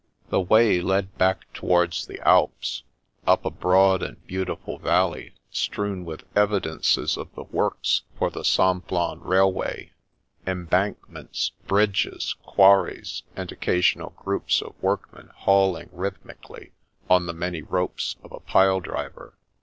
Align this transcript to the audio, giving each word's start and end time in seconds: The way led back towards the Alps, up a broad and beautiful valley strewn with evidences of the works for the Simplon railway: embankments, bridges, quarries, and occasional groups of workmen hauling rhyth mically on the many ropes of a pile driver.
The 0.29 0.41
way 0.41 0.81
led 0.81 1.15
back 1.19 1.53
towards 1.53 2.07
the 2.07 2.19
Alps, 2.27 2.81
up 3.27 3.45
a 3.45 3.51
broad 3.51 4.01
and 4.01 4.25
beautiful 4.25 4.79
valley 4.79 5.35
strewn 5.51 6.05
with 6.05 6.23
evidences 6.35 7.17
of 7.17 7.31
the 7.35 7.43
works 7.43 8.01
for 8.17 8.31
the 8.31 8.43
Simplon 8.43 9.19
railway: 9.19 9.91
embankments, 10.47 11.51
bridges, 11.67 12.35
quarries, 12.43 13.21
and 13.35 13.51
occasional 13.51 14.13
groups 14.17 14.59
of 14.63 14.73
workmen 14.81 15.29
hauling 15.35 15.89
rhyth 15.93 16.17
mically 16.25 16.71
on 17.07 17.27
the 17.27 17.31
many 17.33 17.61
ropes 17.61 18.15
of 18.23 18.31
a 18.31 18.39
pile 18.39 18.79
driver. 18.79 19.37